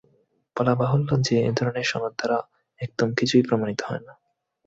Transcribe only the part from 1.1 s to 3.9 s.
যে, এ ধরনের সনদ দ্বারা একদম কিছুই প্রমাণিত